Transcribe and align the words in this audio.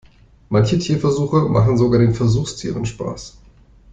Manche 0.49 0.79
Tierversuche 0.79 1.41
machen 1.47 1.77
sogar 1.77 1.99
den 1.99 2.15
Versuchstieren 2.15 2.87
Spaß. 2.87 3.37